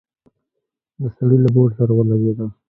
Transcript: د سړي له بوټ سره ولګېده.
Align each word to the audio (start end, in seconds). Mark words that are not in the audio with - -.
د 0.99 1.01
سړي 1.15 1.37
له 1.43 1.49
بوټ 1.55 1.69
سره 1.79 1.91
ولګېده. 1.95 2.45